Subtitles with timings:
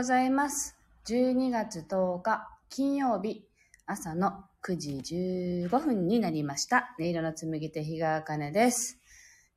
[0.00, 0.78] ございます。
[1.08, 3.44] 12月10日金曜日
[3.84, 6.94] 朝の9時15分になりました。
[6.98, 8.98] 音色の紡ぎ手日川茜です。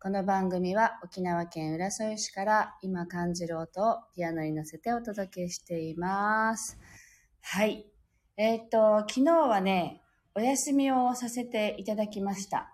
[0.01, 6.77] この番組は沖縄県浦添市から今感じる音をピアノに乗せてお届けしています。
[7.39, 7.85] はい。
[8.35, 10.01] えーと、昨日はね、
[10.35, 12.69] お休みをさせていただきました。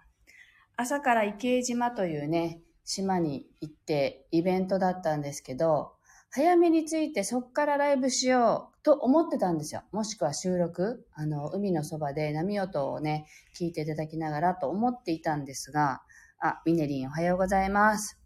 [0.75, 5.98] 朝から池江島というね、島に行ってイベントだったんですけど、
[6.31, 9.81] 早めに着いてそっからライブしようと思ってたんですよ。
[9.91, 13.25] もしくは収録、あの、海のそばで波音をね、
[13.59, 16.03] 聞いていただきながらと思っていたんですが、
[16.39, 18.19] あ、ミネリンおはようございます。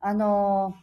[0.00, 0.74] あの、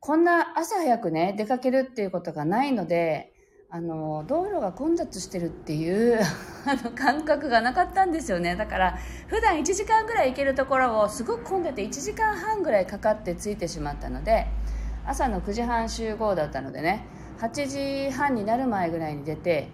[0.00, 3.32] こんな朝早くね、出かけるっていうことがないので、
[3.70, 6.20] あの、道路が混雑してるっていう、
[6.94, 8.54] 感覚がなかったんですよね。
[8.54, 14.46] だから、普段1時間ぐらい行けるところをすごく混んでて1時間半ぐらいかかって着いてしまったので、
[15.06, 17.06] 朝の9時半集合だったのでね
[17.40, 19.68] 8時半になる前ぐらいに出て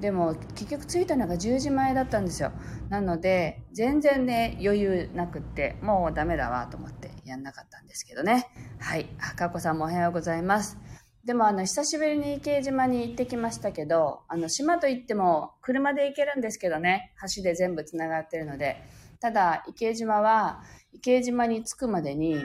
[0.00, 2.52] でも結局着いたのが10時前だったんですよ。
[2.88, 8.46] なので全然ね余裕なくってもうダメだわと思ってやんなかったんですけどね。
[8.78, 9.08] はい。
[9.20, 10.78] あかこさんもおはようございます。
[11.24, 17.12] でもあの久しぶりに池江島に行ってきましたけどあの島といっても車で行けるんですけどね。
[17.36, 18.76] 橋で全部つながってるので。
[19.20, 22.38] ただ池江島は池江島に着くまでに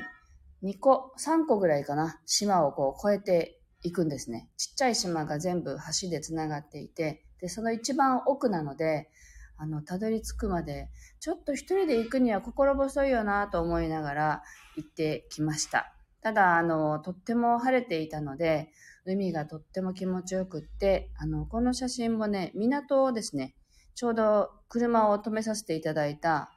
[0.63, 4.49] 2個、3個ぐらいかな、島をこう越えていくんですね。
[4.57, 9.09] ちっちゃい島が全部橋でつながっていて、で、その一番奥なので、
[9.57, 14.43] あの、たどり着くまで、ちょっと一人で行くには心細いよなと思いながら
[14.77, 15.93] 行ってきました。
[16.21, 18.71] ただ、あの、とっても晴れていたので、
[19.05, 23.55] 海がとっても気持ちよくって、あの、この写真もね、港をですね、
[23.95, 26.49] ちょうど車を止めさせていただいた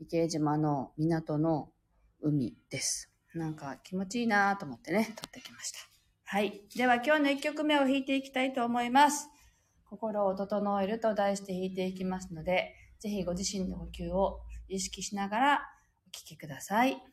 [0.00, 1.70] 池江島の港の
[2.22, 3.09] 海です。
[3.34, 5.78] なんか気持ちいいなと思ってね、撮ってきました。
[6.24, 6.62] はい。
[6.76, 9.28] では今日の1曲目を弾いていきたいと思います。
[9.84, 15.62] 心を整えると題して弾いていきますので、ぜひご自身の呼吸を意識しながら
[16.06, 17.02] お聴きください。「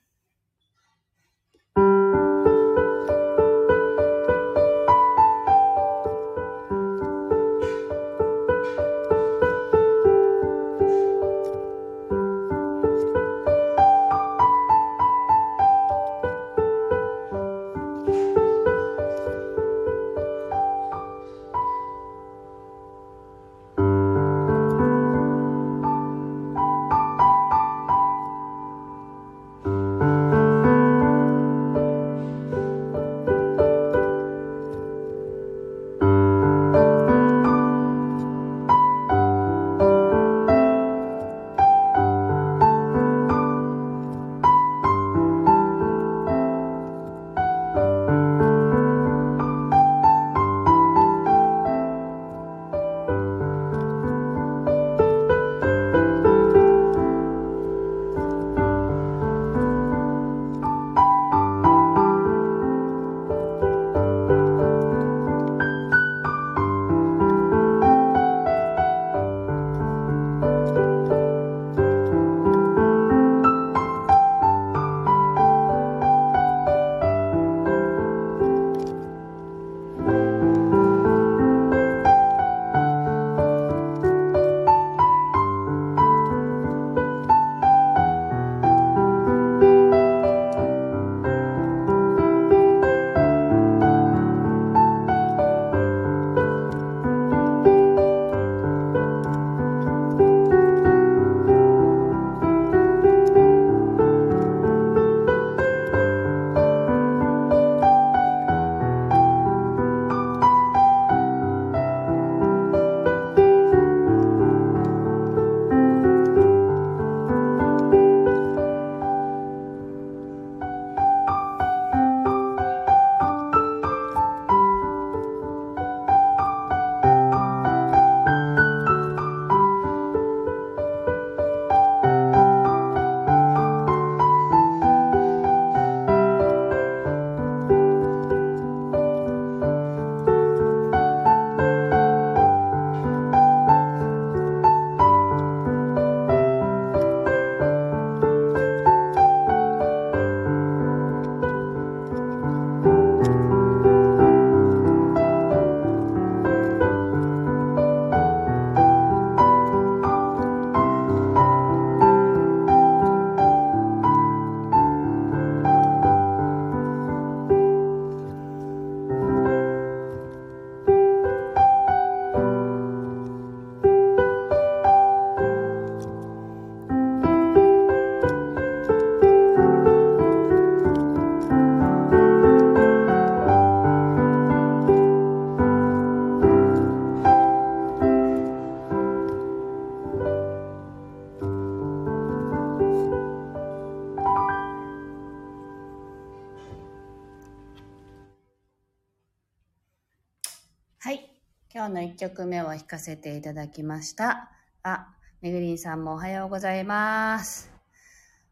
[200.99, 201.29] はい
[201.71, 204.49] 今日の1曲目を弾かせていただきました。
[204.81, 207.71] あ、めぐりんさんもおはようございます。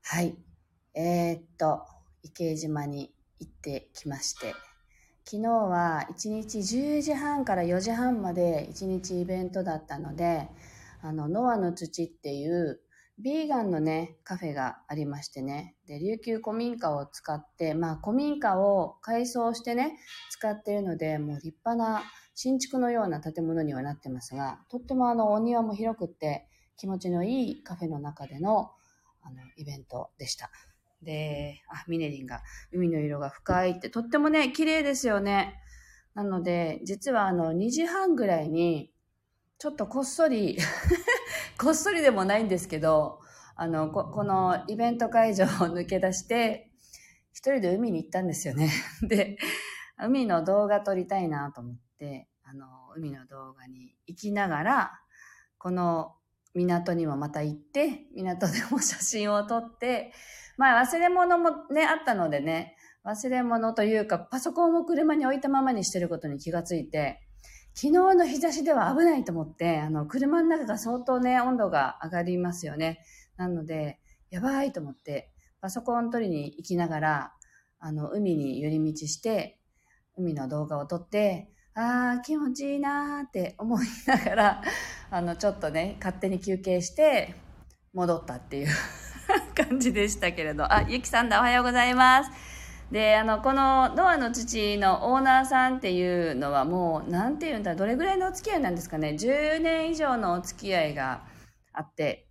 [0.03, 0.35] はい。
[0.93, 1.81] えー、っと、
[2.21, 4.53] 池江島に行ってきまして、
[5.25, 10.47] 昨日は1日10時半から4時半まで1日イベントだったので、
[11.01, 12.79] あの、ノアの土っていう
[13.17, 15.75] ビーガンのね、カフェがありましてね。
[15.87, 19.97] で、琉球古民家を使って、まあ古民家を改装してね、
[20.29, 22.03] 使ってるので、もう立派な
[22.35, 26.47] 新築のような建物にはなってますが、とってもあの、お庭も広くって
[26.77, 28.71] 気持ちのいいカフェの中での、
[29.23, 30.51] あの、イベントでした。
[31.01, 32.41] で、あ、ミネリンが、
[32.71, 35.55] 海の色が深いって、とってもね、綺麗ですよね。
[36.13, 38.91] なので、実はあの、2時半ぐらいに、
[39.57, 40.57] ちょっとこっそり
[41.57, 43.21] こっそりでもないんですけど、
[43.55, 46.71] あの、ここのイベント会場を抜け出して、
[47.31, 48.69] 一人で海に行ったんですよね。
[49.07, 49.37] で、
[49.97, 51.84] 海の動画撮りたいなと思って、
[52.43, 54.91] あの、海の動画に行きながら、
[55.57, 56.13] この
[56.53, 60.13] 港にもまた行って、港でも写真を撮って、
[60.57, 67.21] まあ忘れ物もね、あったのでね、忘れ物というか、パソコンを車に置いたままにしてることに気がついて、
[67.73, 73.03] 昨日の日差しでは危ないと思って、あの、車の中が相当ね、温度が上がりますよね。
[73.35, 73.99] なので、
[74.29, 77.33] やばいと思って、パソコン取りに行きながら、
[77.79, 79.59] あの、海に寄り道して、
[80.15, 84.63] 海の動画を撮って、ああ、気持ちいいなーって思いながら、
[85.11, 87.35] あの、ちょっとね、勝手に休憩して、
[87.93, 88.67] 戻ったっていう
[89.55, 90.71] 感じでしたけれど。
[90.71, 92.31] あ、ゆきさんだ、おはようございます。
[92.91, 99.09] で、あの、このノアの土のオーナーさんっていうのはもう、なんていうんだ、どれぐらいのお付き合いなんですかね。
[99.09, 101.25] 10年以上のお付き合いが
[101.73, 102.29] あって、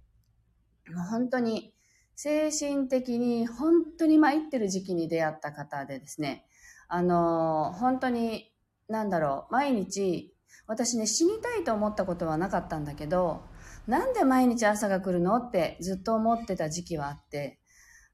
[0.88, 1.74] もう本当に
[2.16, 6.46] 精神的に本当に参ってる時期に出会った方でですね、
[6.88, 8.53] あの、本当に、
[8.88, 10.34] なんだろう、毎日、
[10.66, 13.42] 私ね、死にたいと思ったことはなかったんだけど、
[13.86, 17.60] なんで毎日朝が来るのってずっと思ってた時期はあって、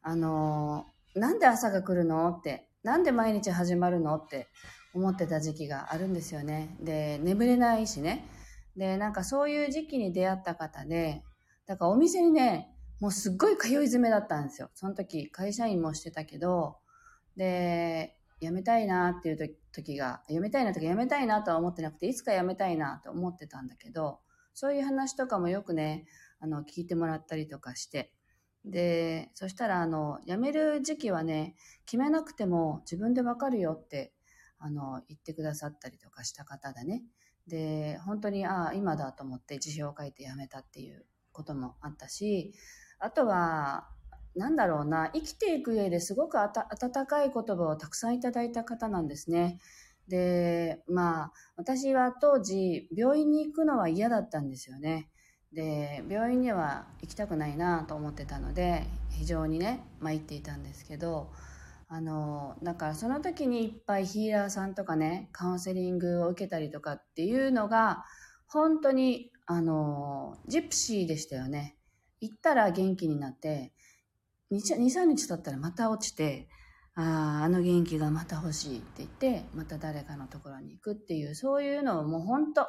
[0.03, 4.49] あの、なんで朝が来るのって、なんで毎日始まるのって
[4.95, 6.77] 思ってた時期があるんですよね。
[6.81, 8.27] で、眠れないしね。
[8.77, 11.23] で、なんかそういう時期に出会った方で、
[11.67, 14.71] だからお店にね、もうすっごい通い詰めだったんですよ。
[14.75, 16.79] その時会社員もしてたけど、
[17.37, 24.21] で、辞めたいなっていう時時が、辞めたいなとか辞めたいなとは思ってなくて、いつか辞めたいなと思ってたんだけど、
[24.55, 26.07] そういう話とかもよくね、
[26.41, 28.13] あの、聞いてもらったりとかして、
[28.65, 31.55] で、そしたら、あの、辞める時期はね、
[31.87, 34.13] 決めなくても自分でわかるよって、
[34.59, 37.03] あの、言ってくださったりとかした方だね。
[37.47, 42.53] で、本当に、ああ、今だと思って辞表を書いて辞めたっていうこともあったし、
[42.99, 43.89] あとは、
[44.37, 46.51] なんだろうな、生きていく上ですごく温
[47.07, 49.59] かい言葉をたくさんいただいた方なんですね。
[50.09, 55.11] で、まあ、私は当時、病院に行くのは嫌だったんですよね。
[55.53, 61.31] で病院には行きたくないなと思ってたので非常にね参っていたんですけど
[61.89, 68.05] あのだからその時にいっぱいヒーラーさんとかねカウンセリングを受けたりとかっていうのが
[68.47, 71.77] 本当にあのジプシーでしたよね
[72.21, 73.73] 行ったら元気になって
[74.53, 76.49] 23日経ったらまた落ちて
[76.95, 82.67] あああの元気がまた欲しいって言ってまた誰かのところに行くっていうそういうのをもう本当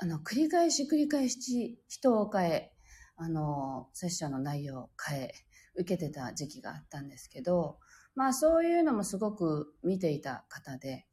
[0.00, 2.72] あの、繰り返し繰り返し人を変え、
[3.16, 5.32] あの、セッションの内容を変え、
[5.74, 7.78] 受けてた時期があったんですけど、
[8.14, 11.06] まあそういうのもすごく見ていた方で、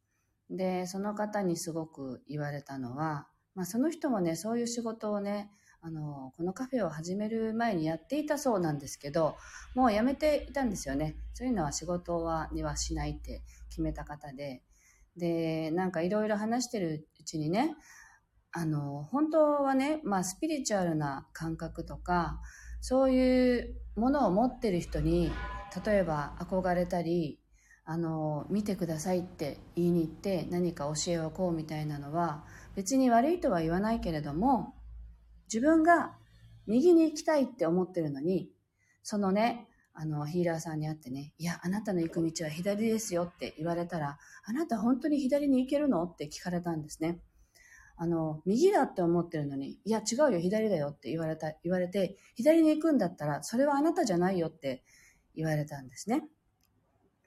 [0.50, 5.50] で、その方にすごく言われたのは、まあその人もね、そういう仕事をね、
[5.86, 9.36] あの、このカフェを始める前にやっていたそうなんですけど、
[9.76, 11.14] もう辞めていたんですよね。
[11.32, 14.64] そういうのは仕事はにはしないって決めた方で、
[15.16, 17.76] で、なんかいろいろ話してるうちにね、
[18.50, 22.40] あの、本当はね、まあ、スピリチュアルな感覚とか、
[22.80, 25.30] そういうものを持ってる人に、
[25.84, 27.38] 例えば憧れたり、
[27.84, 34.74] あの、見てくださいって言いに行って何か教えをこうみたいなのは、別に悪いとは言わないけれども、
[35.52, 36.16] 自分が
[36.66, 38.50] 右に行きたいって思ってるのに、
[39.02, 47.20] そのね、あの、ヒーラーさんに会ってね、いや、あなたの行く道は左ですよって言われたら、あなた本当に左に行けるのって聞かれたんですね。
[47.96, 54.84] あの、右だって思ってるのに、いや、違うよ、左だよって言われた、言われて、左に行くんだったら、それはあなたじゃないよって
[55.34, 56.24] 言われたんですね。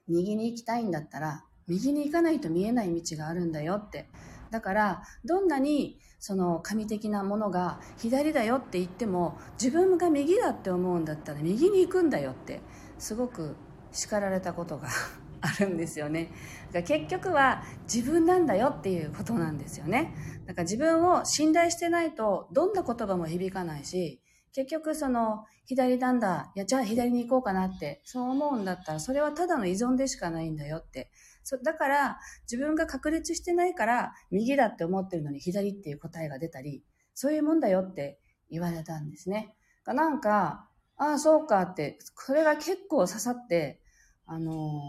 [0.06, 4.06] 右に行きたいんだったら、右に行かないと見えない道があるんだよって。
[4.50, 12.60] だから、どんなに、その神的なものが左だよって言っても、自分が右だって思うんだったら、右に行くんだよって、
[12.98, 13.56] すごく
[13.92, 14.88] 叱られたことが
[15.40, 16.30] あるんですよね。
[16.72, 20.14] だから結局は自分なんだよっていうことなんですよね。
[20.46, 24.20] だから自分を信頼してないとどんな言葉も響かないし、
[24.52, 31.10] 結局その左なんだ、いやじゃあ左に行こうかなってそう思うんだったらそれはただの依存でしかないんだよって。
[31.42, 32.18] そだから
[32.50, 36.82] 自分が確立してないから右だって思ってるのに左っていう答えが出たり、
[37.14, 38.20] そういうもんだよって
[38.50, 39.54] 言われたんですね。
[39.86, 43.80] なんか、ああ、そうかって、それが結構刺さって、
[44.26, 44.82] あの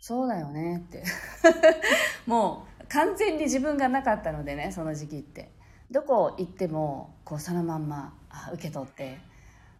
[0.00, 1.02] そうだよねって。
[2.26, 5.52] もう完全に自分がなかったのでね、その時期って。
[5.90, 9.18] どこ行っても、こうそのまんまあ受け取って、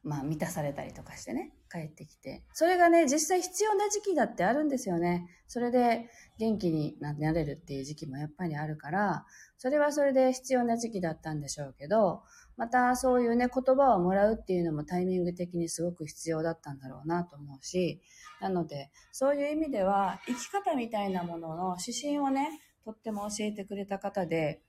[0.03, 2.43] まあ満たされたりとかしてね、帰ってきて。
[2.53, 5.29] それがね、実際必要な時期だってあるんですよね。
[5.47, 9.27] それで元気になれるっていう時期もやっぱりあるから、
[9.59, 12.23] それはそれで必要な時期だったんでしょうけど、
[12.57, 18.01] またそういうね、言葉をもらうっていうのもタイミング的にすごく必要だったんだろうなと思うし、
[18.41, 22.49] なので、そういう意味では、生き方みたいなものの指針をね、
[22.85, 24.63] とっても教えてくれた方で、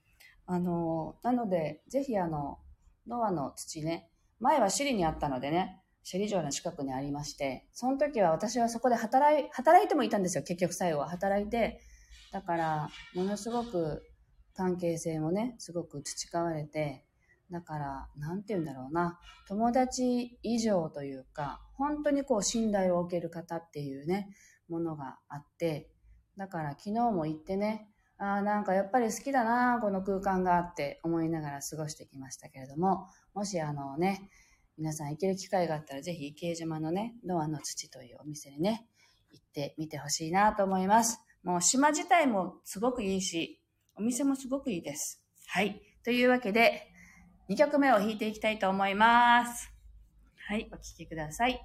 [0.46, 2.58] あの、なので、ぜひあの、
[3.06, 4.10] ノアの土ね、
[4.40, 11.08] 前は首里にあったのでね、首里城の近くにありまして、その時は私はそこで働い、働いてもいたんですよ、結局最後は。
[11.08, 11.80] 働いて、
[12.32, 14.02] だから、ものすごく
[14.54, 17.04] 関係性もね、すごく培われて、
[17.50, 19.18] だから、なんて言うんだろうな。
[19.46, 24.28] 友達以上というか、本当にこう信頼を受ける方っていうね、
[24.68, 25.90] ものがあって、
[26.36, 27.88] だから昨日も行ってね、
[28.18, 34.28] ああ、なんかやっぱり好きだな、この空間があって思いながら過ごしてきましたけれども、もしあのね、
[34.78, 38.86] 皆さん行ける機会があったらぜひ池江島のね、ノアの土というお店にね、
[39.32, 41.20] 行ってみてほしいなと思います。
[41.42, 43.60] もう島自体もすごくいいし、
[43.96, 45.20] お店もすごくいいです。
[45.48, 45.82] はい。
[46.04, 46.92] というわけで、
[47.48, 49.72] 2曲目を弾いていきたいと思います。
[50.46, 51.60] はい、お聴きください。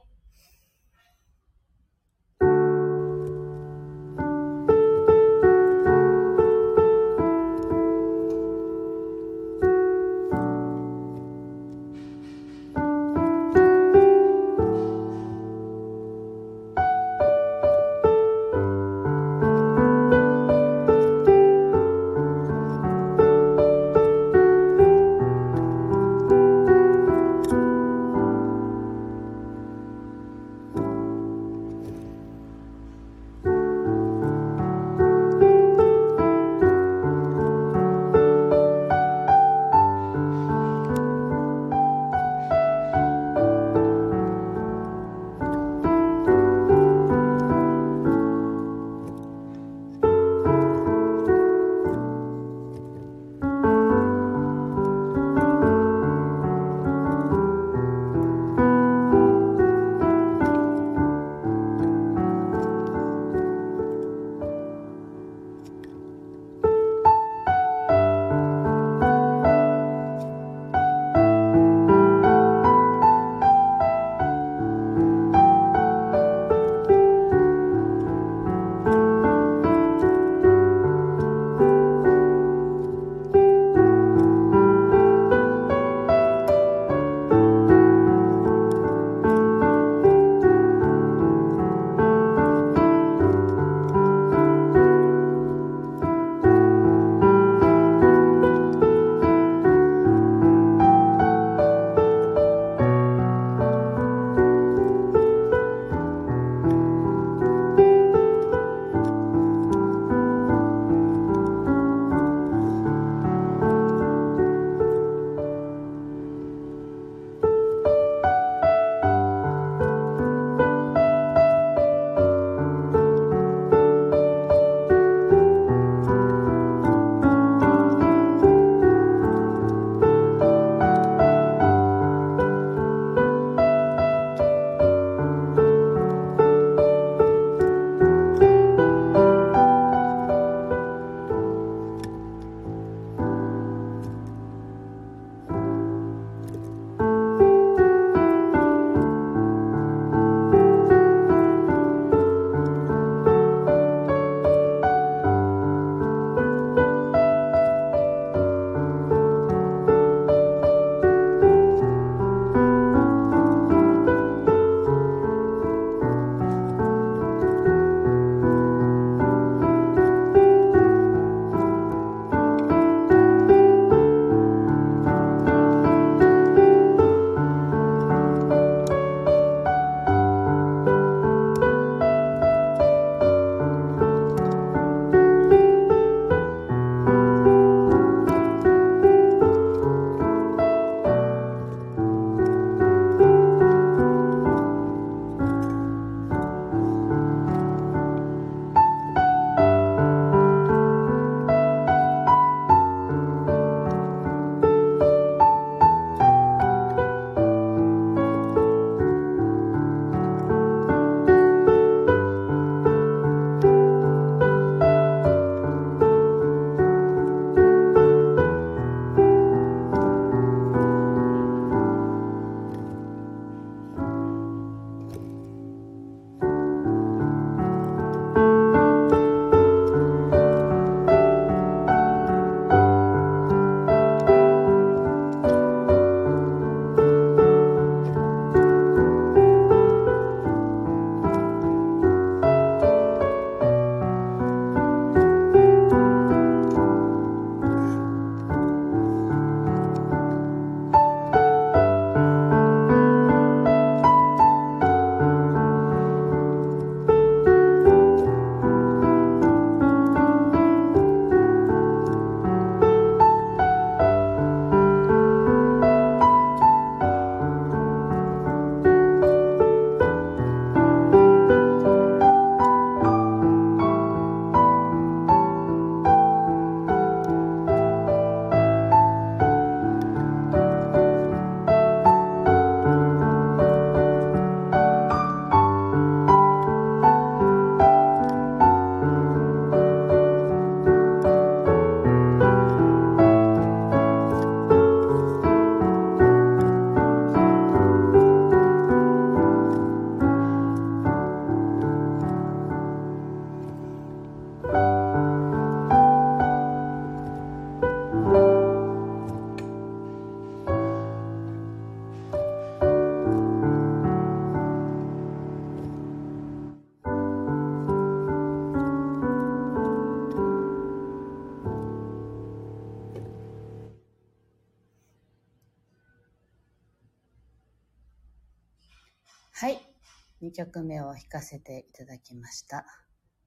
[330.53, 332.85] 曲目を弾かせていただきました。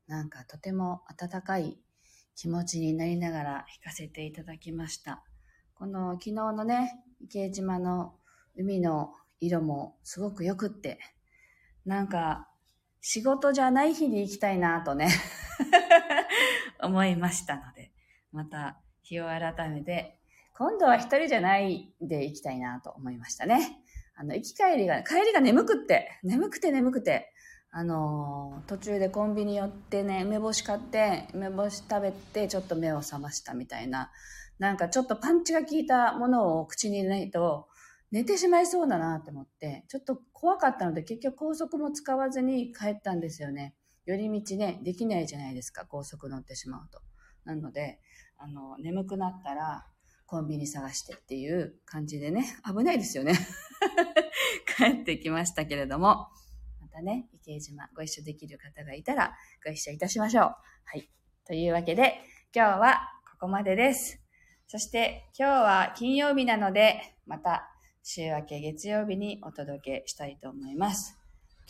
[0.06, 1.78] なんかとても温かい
[2.34, 5.24] 気持ちになりながら弾かせていただきました。
[5.74, 8.14] この昨日のね、池江島の
[8.56, 10.98] 海の色もすごく良くって、
[11.84, 12.48] なんか
[13.00, 15.08] 仕事じゃない日に行きたいなとね、
[16.82, 17.92] 思いましたので、
[18.32, 20.20] また日を改めて、
[20.54, 23.82] 今度は一人じゃないで行きたいなと思いましたね。
[24.16, 27.32] あの、行き帰りが、帰りが眠くって、眠くて眠くて、
[27.70, 34.10] あのー途中でコンビニ寄ってね、梅干し買って、梅干し食べて、ちょっと目を覚ましたみたいな、
[34.58, 37.68] なんかちょっとパンチが効いたものを口に入れないと、
[38.10, 43.74] 寝てしまいそうだなって思って、ちょっと怖かったので、結局高速も使わずに帰ったんですよね。
[44.06, 47.02] 寄り道ね、できないじゃないですか、高速乗ってしまうと。
[47.44, 48.00] なので、
[48.38, 49.86] あの、眠くなったら、
[50.26, 53.34] コンビニ探してっていう感じでね、危ないですよね。
[54.76, 56.28] 帰ってきましたけれども、
[56.80, 60.44] またね、池江島ご一緒できる方がいたらご一緒いたしましょう。
[60.44, 61.08] はい。
[61.46, 62.20] というわけで、
[62.54, 64.20] 今日はここまでです。
[64.66, 67.70] そして今日は金曜日なので、また
[68.02, 71.16] 週明け月曜日にお届けしたいと思います。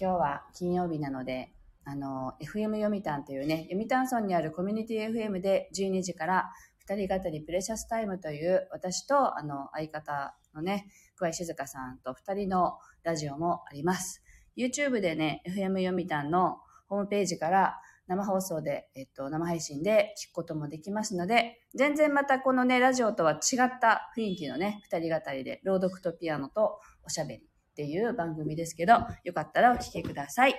[0.01, 1.53] 今日は金曜日なので、
[1.85, 6.53] あの、FM 読みたんというね、読谷村にあるコミュニティ FM で12時から
[6.89, 14.23] 二人語りプレシャスタイムという私とあの相方のね、桑井静香さんと二人のラジオもあります。
[14.57, 28.95] YouTube でね、FM 読みたんのホームページから生放送で、えっと、生配信で聞くこともできますので、全然またこのね、ラジオとは違った雰囲気のね、二人語りで、朗読とピアノとおしゃべりっていう番組ですけど、
[29.25, 30.55] よかったらお聞きください。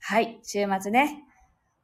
[0.00, 1.22] はい、週末ね、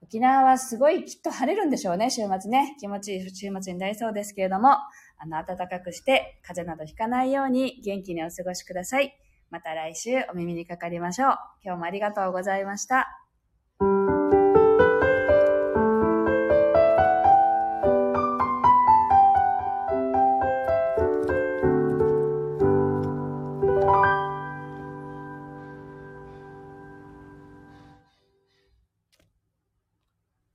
[0.04, 2.76] 沖縄はすごいきっと晴れるんでしょうね、週末ね。
[2.78, 9.18] 気持ちいい週末になりそうですけれども、あの、暖かくして、風邪などひかないように元気にお過ごしください。
[9.50, 11.38] また来週お耳にかかりましょう。
[11.64, 13.23] 今日もありがとうございました。